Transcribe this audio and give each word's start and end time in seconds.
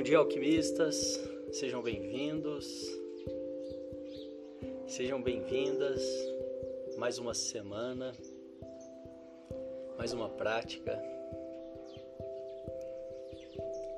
Bom 0.00 0.04
dia, 0.04 0.16
alquimistas. 0.16 1.20
Sejam 1.52 1.82
bem-vindos. 1.82 2.64
Sejam 4.86 5.20
bem-vindas. 5.20 6.02
Mais 6.96 7.18
uma 7.18 7.34
semana, 7.34 8.10
mais 9.98 10.14
uma 10.14 10.30
prática. 10.30 10.98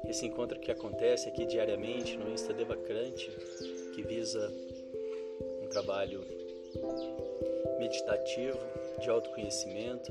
Esse 0.08 0.26
encontro 0.26 0.58
que 0.58 0.72
acontece 0.72 1.28
aqui 1.28 1.46
diariamente 1.46 2.16
no 2.16 2.32
Insta 2.32 2.52
Devacrante, 2.52 3.30
que 3.94 4.02
visa 4.02 4.52
um 5.62 5.68
trabalho 5.68 6.26
meditativo 7.78 8.58
de 9.00 9.08
autoconhecimento. 9.08 10.10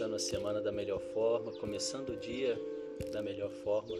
Começando 0.00 0.14
a 0.14 0.18
semana 0.18 0.60
da 0.62 0.72
melhor 0.72 0.98
forma, 0.98 1.52
começando 1.52 2.08
o 2.08 2.16
dia 2.16 2.58
da 3.12 3.20
melhor 3.20 3.50
forma. 3.50 3.94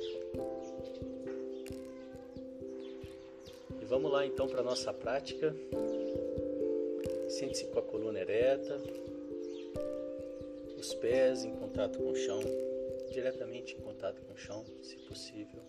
E 3.78 3.84
vamos 3.84 4.10
lá 4.10 4.24
então 4.24 4.48
para 4.48 4.60
a 4.60 4.62
nossa 4.62 4.94
prática. 4.94 5.54
Sente-se 7.28 7.66
com 7.66 7.80
a 7.80 7.82
coluna 7.82 8.18
ereta, 8.18 8.80
os 10.78 10.94
pés 10.94 11.44
em 11.44 11.54
contato 11.56 11.98
com 11.98 12.12
o 12.12 12.16
chão, 12.16 12.40
diretamente 13.10 13.76
em 13.76 13.80
contato 13.80 14.22
com 14.22 14.32
o 14.32 14.38
chão, 14.38 14.64
se 14.80 14.96
possível. 15.00 15.60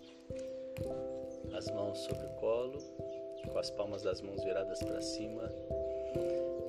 As 1.52 1.70
mãos 1.72 2.00
sobre 2.00 2.26
o 2.26 2.40
colo, 2.40 2.78
com 3.52 3.60
as 3.60 3.70
palmas 3.70 4.02
das 4.02 4.22
mãos 4.22 4.42
viradas 4.42 4.80
para 4.80 5.02
cima, 5.02 5.52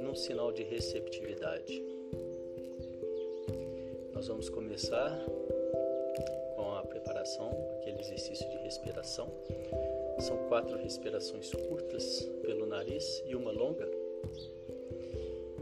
num 0.01 0.17
sinal 0.17 0.51
de 0.51 0.65
receptividade. 0.65 2.02
Nós 4.23 4.29
vamos 4.29 4.49
começar 4.51 5.19
com 6.55 6.77
a 6.77 6.85
preparação, 6.85 7.51
aquele 7.81 7.99
exercício 7.99 8.49
de 8.49 8.57
respiração. 8.59 9.27
São 10.21 10.37
quatro 10.47 10.79
respirações 10.79 11.51
curtas 11.51 12.21
pelo 12.41 12.65
nariz 12.65 13.21
e 13.27 13.35
uma 13.35 13.51
longa. 13.51 13.91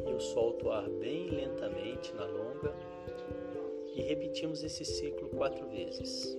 Eu 0.06 0.20
solto 0.20 0.66
o 0.66 0.72
ar 0.72 0.90
bem 0.90 1.30
lentamente 1.30 2.14
na 2.14 2.26
longa 2.26 2.74
e 3.94 4.02
repetimos 4.02 4.62
esse 4.62 4.84
ciclo 4.84 5.30
quatro 5.30 5.66
vezes. 5.70 6.36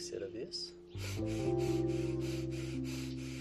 Terceira 0.00 0.28
vez. 0.28 0.74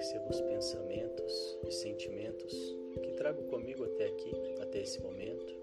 Percebo 0.00 0.30
os 0.30 0.40
pensamentos 0.40 1.58
e 1.68 1.70
sentimentos 1.70 2.54
que 3.02 3.12
trago 3.12 3.42
comigo 3.42 3.84
até 3.84 4.06
aqui, 4.06 4.32
até 4.58 4.80
esse 4.80 4.98
momento. 5.02 5.54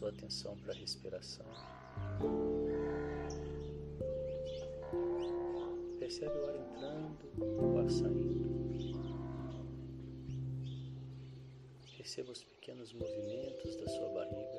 Sua 0.00 0.08
atenção 0.08 0.56
para 0.56 0.72
a 0.72 0.76
respiração. 0.76 1.44
Percebe 5.98 6.38
o 6.38 6.46
ar 6.46 6.56
entrando, 6.56 7.18
o 7.38 7.78
ar 7.78 7.90
saindo. 7.90 8.40
Perceba 11.98 12.32
os 12.32 12.42
pequenos 12.42 12.94
movimentos 12.94 13.76
da 13.76 13.88
sua 13.88 14.08
barriga. 14.08 14.49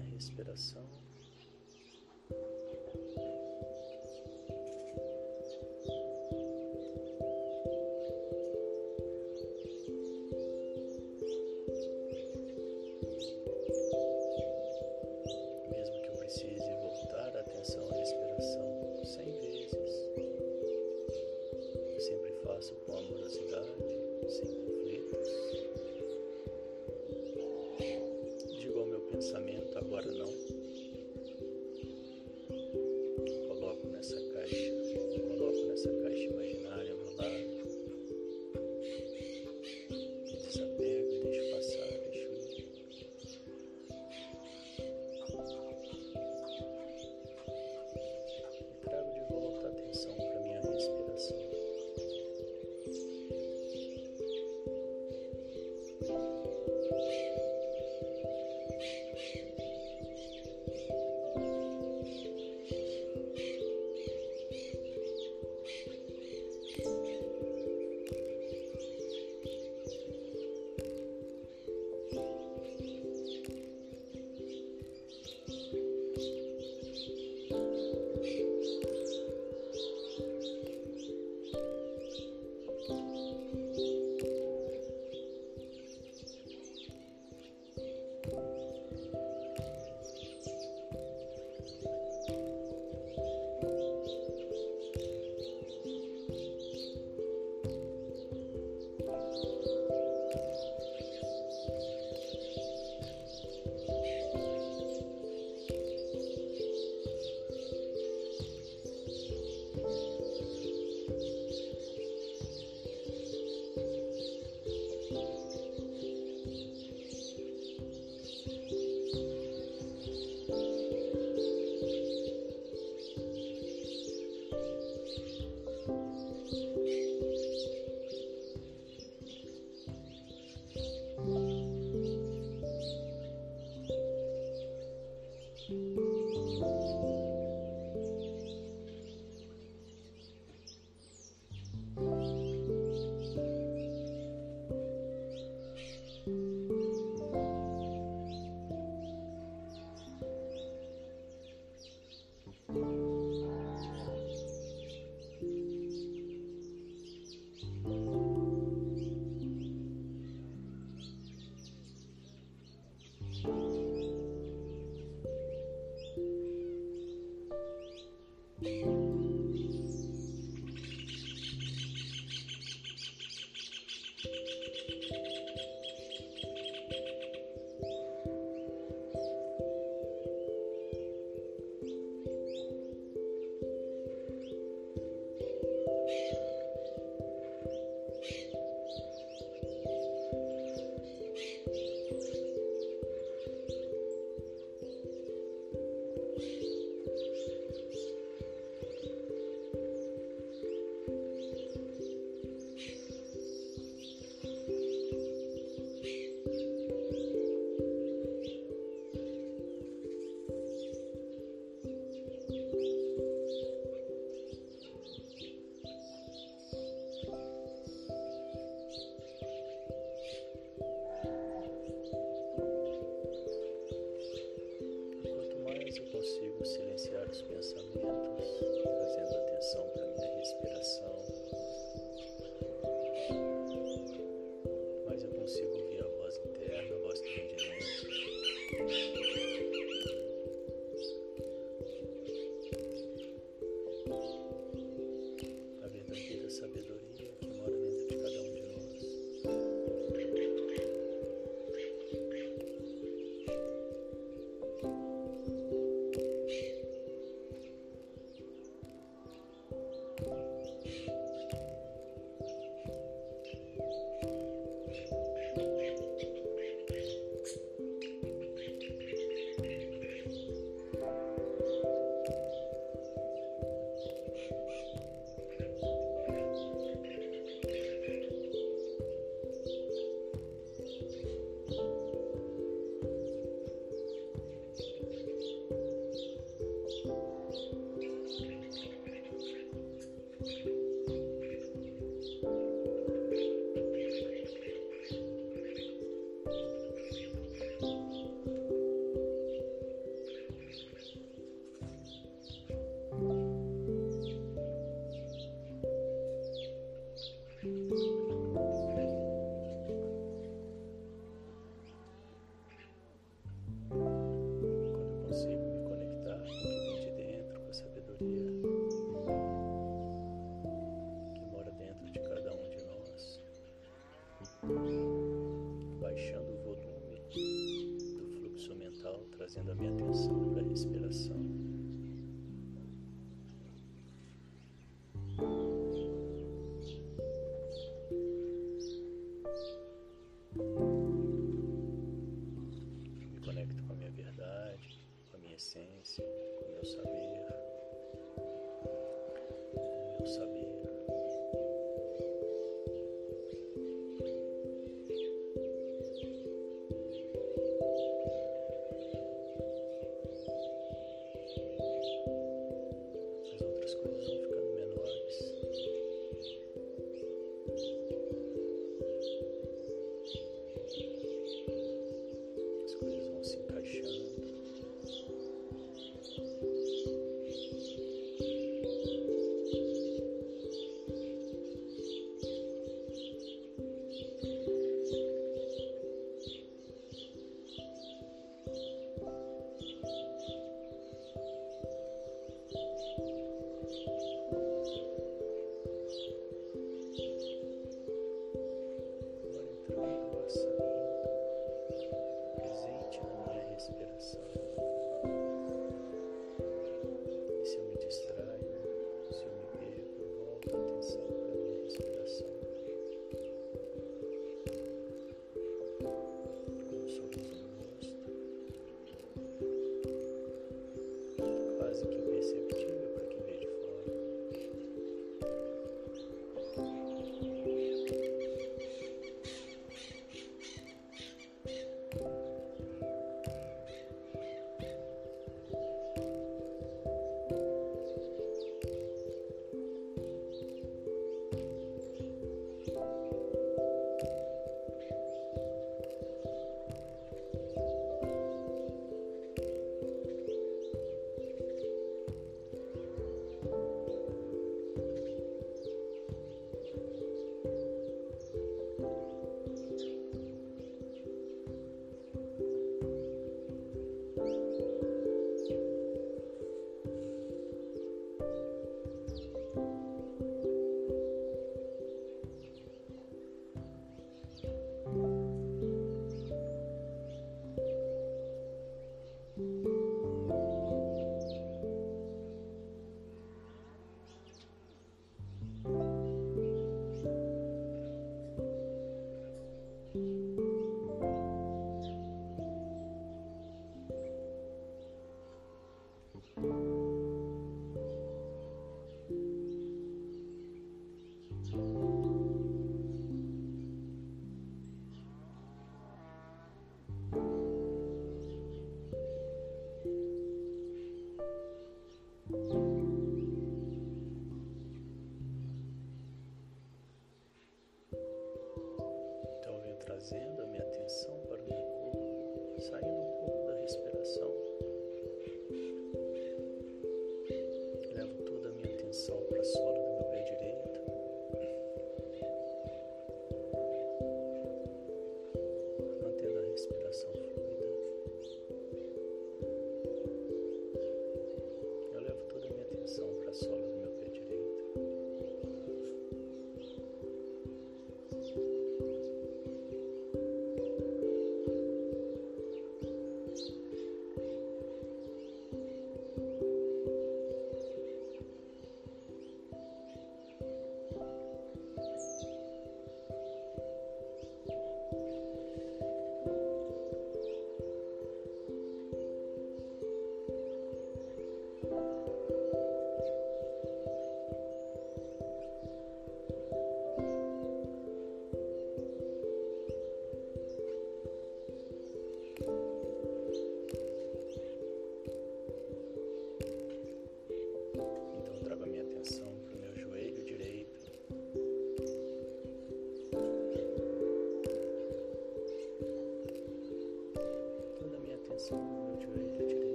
Respiração. 0.00 1.05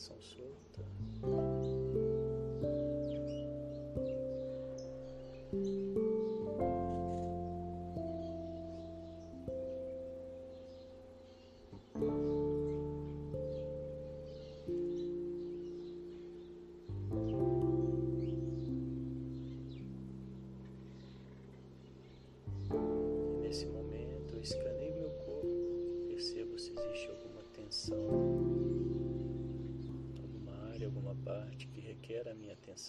Respiração 0.00 0.16
solta. 0.20 0.99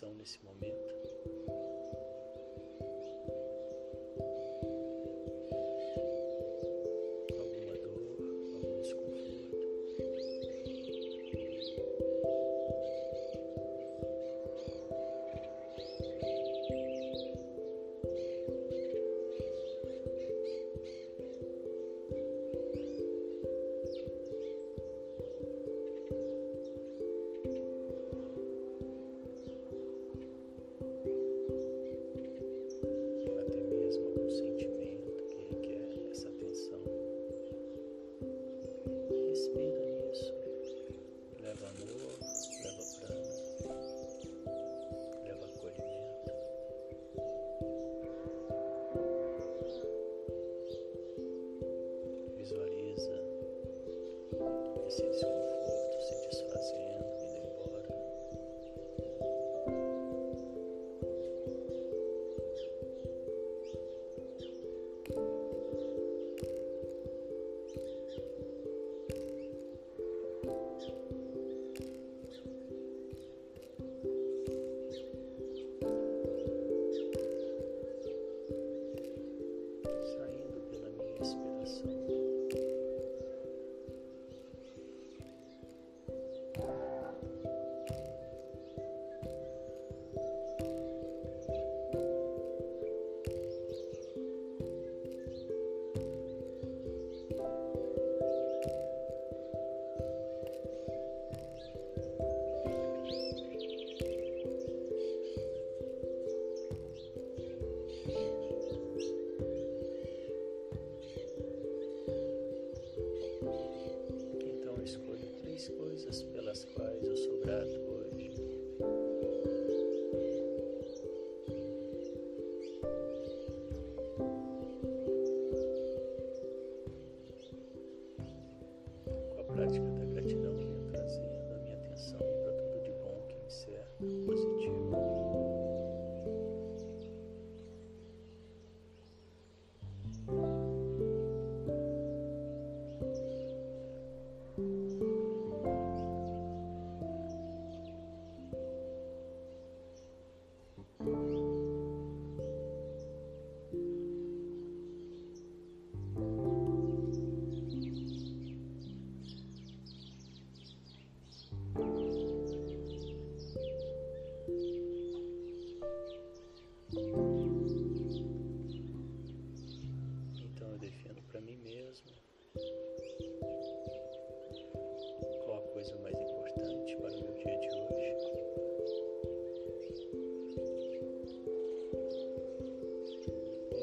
Nesse 0.10 0.44
momento. 0.44 0.71
messages. 55.04 55.41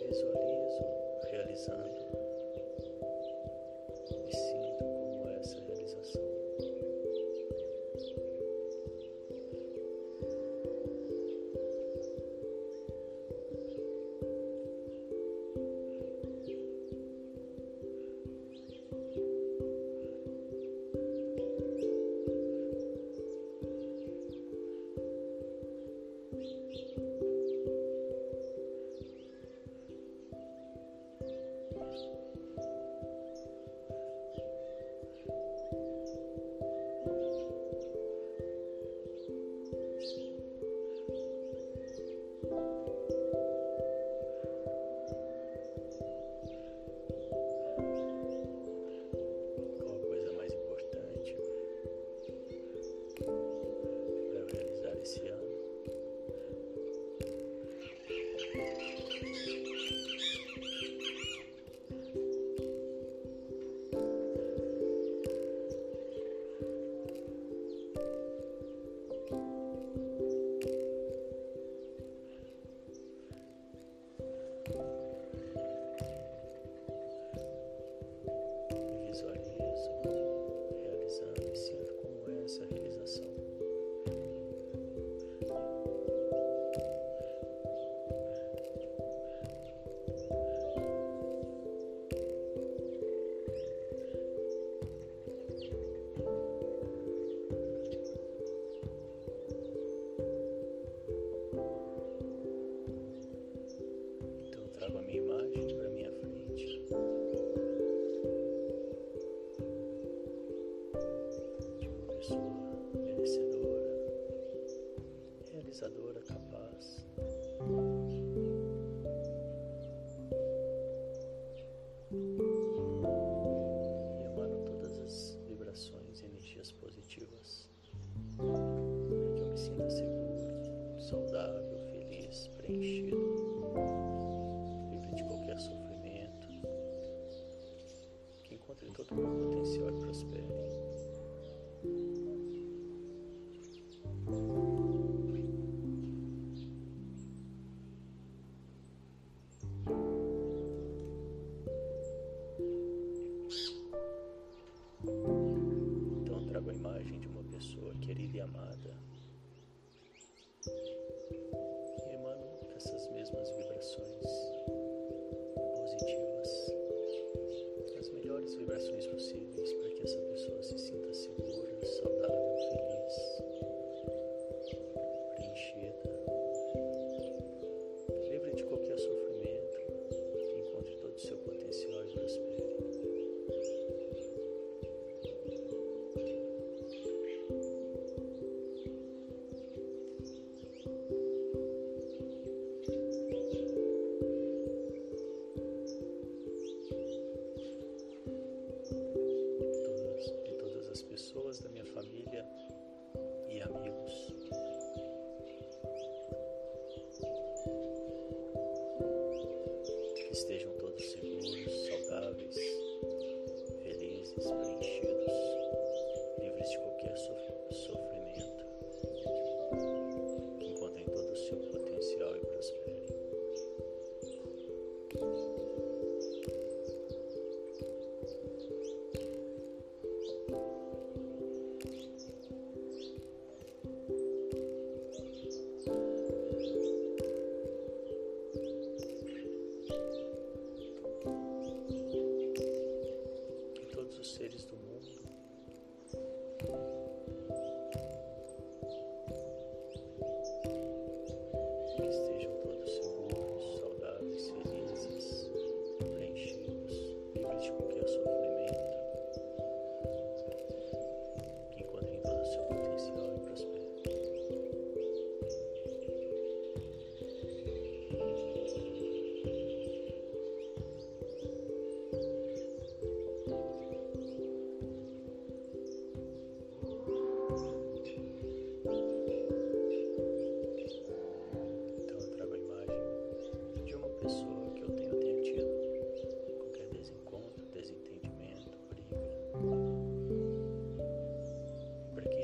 visualizo 0.09 0.85
realizando. 1.31 2.28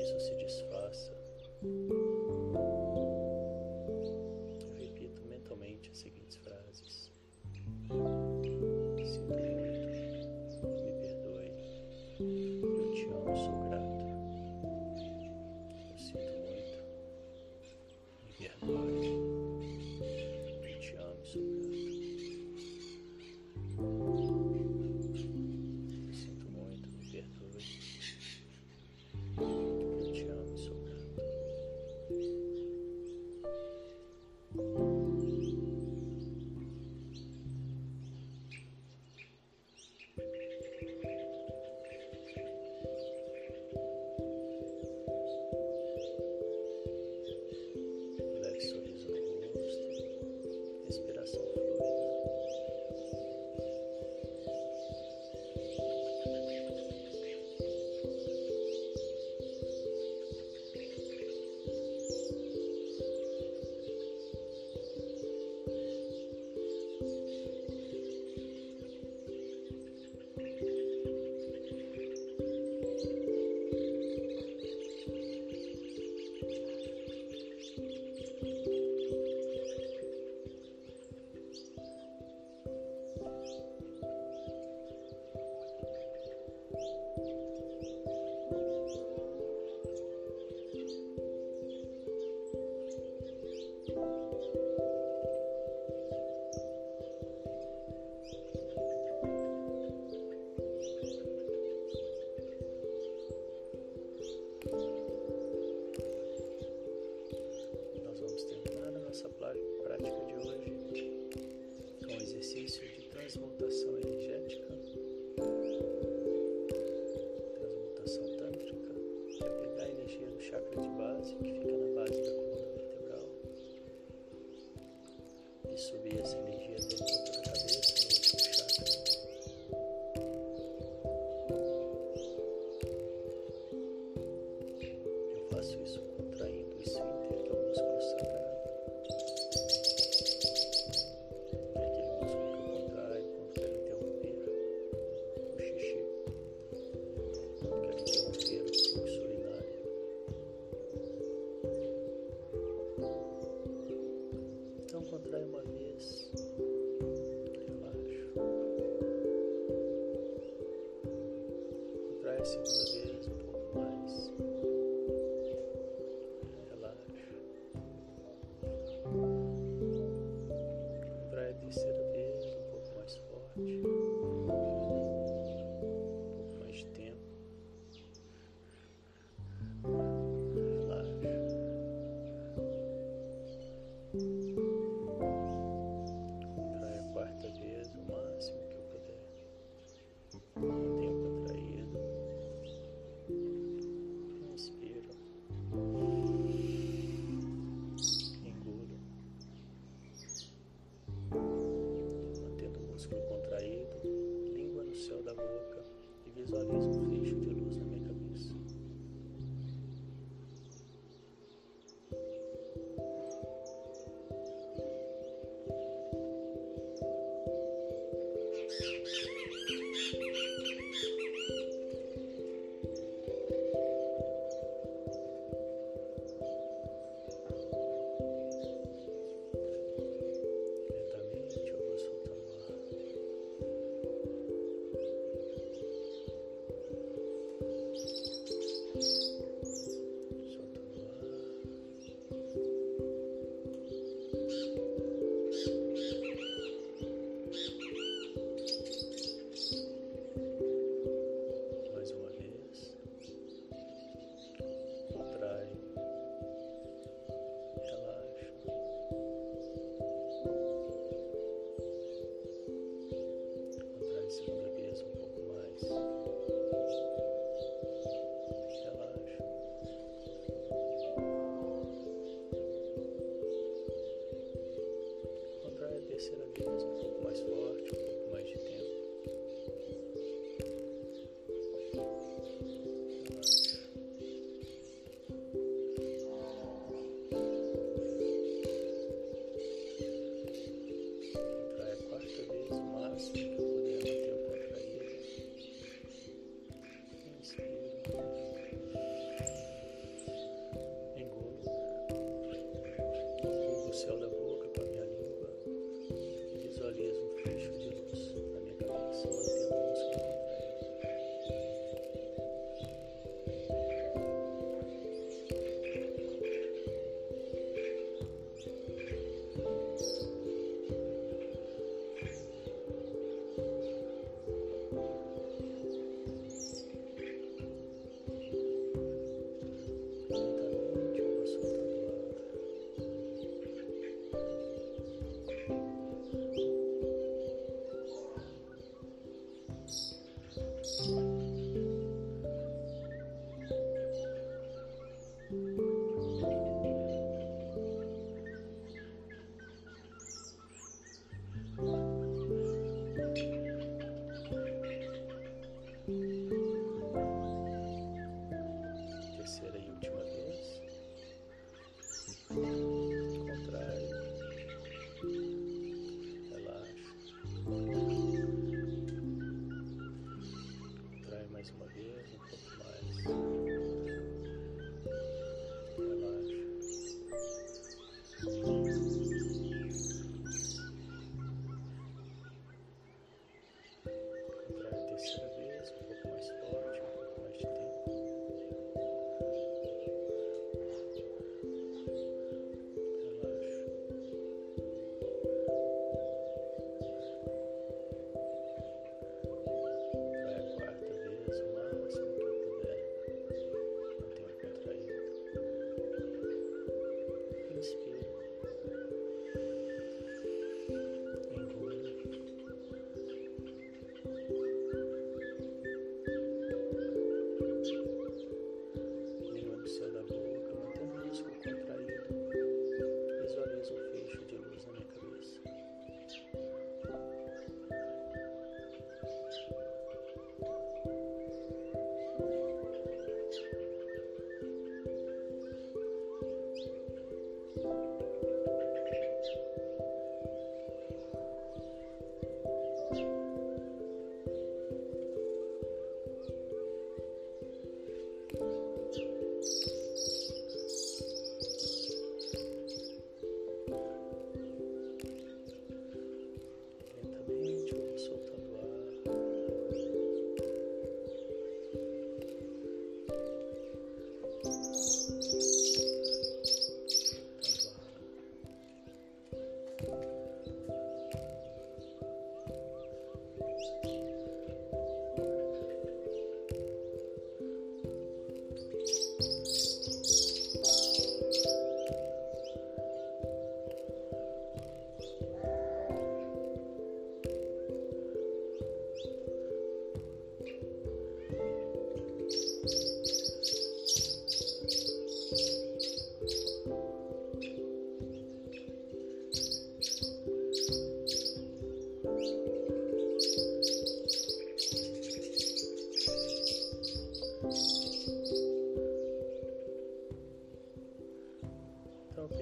isso 0.05 0.19
se 0.19 0.35
diz. 0.35 0.64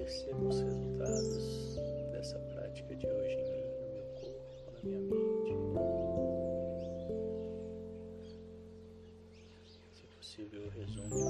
Perceba 0.04 0.48
os 0.48 0.60
resultados 0.60 1.80
dessa 2.12 2.38
prática 2.38 2.94
de 2.94 3.06
hoje 3.06 3.36
em 3.36 3.52
mim, 3.52 3.64
no 3.80 3.94
meu 3.94 4.04
corpo, 4.20 4.70
na 4.74 4.80
minha 4.82 5.00
mente. 5.00 5.54
Se 9.96 10.06
possível, 10.18 10.68
resumo 10.68 11.23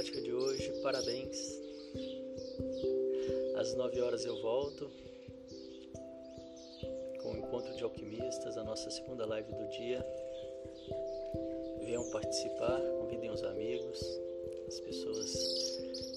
prática 0.00 0.20
de 0.22 0.32
hoje. 0.32 0.72
Parabéns. 0.82 1.60
Às 3.56 3.74
9 3.74 4.00
horas 4.00 4.24
eu 4.24 4.40
volto 4.40 4.90
com 7.22 7.32
o 7.32 7.36
Encontro 7.36 7.74
de 7.76 7.84
Alquimistas, 7.84 8.56
a 8.56 8.64
nossa 8.64 8.88
segunda 8.88 9.26
live 9.26 9.52
do 9.52 9.68
dia. 9.68 10.02
Venham 11.84 12.10
participar, 12.12 12.80
convidem 12.98 13.30
os 13.30 13.42
amigos, 13.42 14.00
as 14.68 14.80
pessoas 14.80 15.34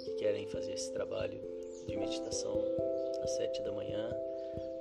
que 0.05 0.11
querem 0.11 0.47
fazer 0.47 0.75
esse 0.75 0.89
trabalho 0.93 1.41
de 1.85 1.97
meditação 1.97 2.63
às 3.21 3.31
sete 3.31 3.61
da 3.63 3.73
manhã, 3.73 4.09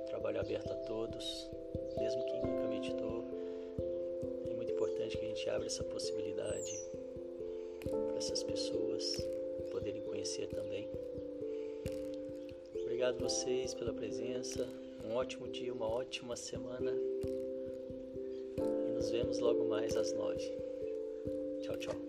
trabalho 0.07 0.39
aberto 0.39 0.71
a 0.71 0.75
todos, 0.75 1.49
mesmo 1.97 2.23
quem 2.23 2.41
nunca 2.41 2.67
meditou. 2.69 3.25
É 4.49 4.53
muito 4.53 4.71
importante 4.71 5.17
que 5.17 5.25
a 5.25 5.27
gente 5.27 5.49
abra 5.49 5.67
essa 5.67 5.83
possibilidade 5.83 7.02
essas 8.23 8.43
pessoas 8.43 9.27
poderem 9.69 10.01
conhecer 10.01 10.47
também. 10.47 10.87
Obrigado 12.81 13.19
vocês 13.19 13.73
pela 13.73 13.93
presença. 13.93 14.65
Um 15.03 15.15
ótimo 15.15 15.49
dia, 15.49 15.73
uma 15.73 15.89
ótima 15.89 16.37
semana. 16.37 16.93
E 18.57 18.91
nos 18.93 19.09
vemos 19.09 19.39
logo 19.39 19.65
mais 19.65 19.97
às 19.97 20.13
nove. 20.13 20.49
Tchau, 21.61 21.77
tchau. 21.77 22.02